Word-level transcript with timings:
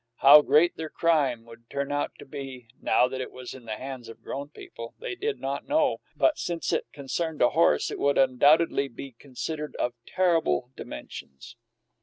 How 0.21 0.41
great 0.41 0.77
their 0.77 0.89
crime 0.89 1.45
would 1.45 1.69
turn 1.69 1.91
out 1.91 2.13
to 2.17 2.25
be 2.25 2.69
(now 2.81 3.07
that 3.07 3.21
it 3.21 3.31
was 3.31 3.53
in 3.53 3.65
the 3.65 3.75
hands 3.75 4.09
of 4.09 4.23
grown 4.23 4.49
people), 4.49 4.95
they 4.97 5.13
did 5.13 5.39
not 5.39 5.67
know, 5.67 6.01
but, 6.15 6.39
since 6.39 6.73
it 6.73 6.87
concerned 6.91 7.39
a 7.39 7.51
horse, 7.51 7.91
it 7.91 7.99
would 7.99 8.17
undoubtedly 8.17 8.87
be 8.87 9.11
considered 9.19 9.75
of 9.75 9.93
terrible 10.07 10.71
dimensions. 10.75 11.55